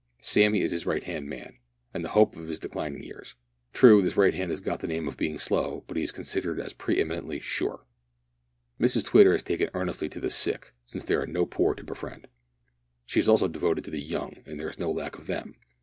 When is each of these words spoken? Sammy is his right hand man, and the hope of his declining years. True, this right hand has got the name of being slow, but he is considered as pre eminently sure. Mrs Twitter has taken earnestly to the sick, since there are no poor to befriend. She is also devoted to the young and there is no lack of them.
Sammy 0.19 0.61
is 0.61 0.71
his 0.71 0.87
right 0.87 1.03
hand 1.03 1.29
man, 1.29 1.59
and 1.93 2.03
the 2.03 2.09
hope 2.17 2.35
of 2.35 2.47
his 2.47 2.57
declining 2.57 3.03
years. 3.03 3.35
True, 3.71 4.01
this 4.01 4.17
right 4.17 4.33
hand 4.33 4.49
has 4.49 4.59
got 4.59 4.79
the 4.79 4.87
name 4.87 5.07
of 5.07 5.15
being 5.15 5.37
slow, 5.37 5.83
but 5.87 5.95
he 5.95 6.01
is 6.01 6.11
considered 6.11 6.59
as 6.59 6.73
pre 6.73 6.99
eminently 6.99 7.39
sure. 7.39 7.85
Mrs 8.79 9.05
Twitter 9.05 9.33
has 9.33 9.43
taken 9.43 9.69
earnestly 9.75 10.09
to 10.09 10.19
the 10.19 10.31
sick, 10.31 10.73
since 10.87 11.03
there 11.05 11.21
are 11.21 11.27
no 11.27 11.45
poor 11.45 11.75
to 11.75 11.83
befriend. 11.83 12.27
She 13.05 13.19
is 13.19 13.29
also 13.29 13.47
devoted 13.47 13.83
to 13.85 13.91
the 13.91 14.01
young 14.01 14.37
and 14.47 14.59
there 14.59 14.69
is 14.71 14.79
no 14.79 14.89
lack 14.89 15.19
of 15.19 15.27
them. 15.27 15.53